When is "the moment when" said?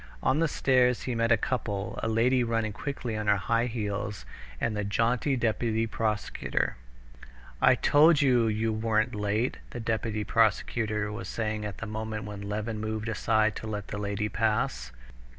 11.77-12.41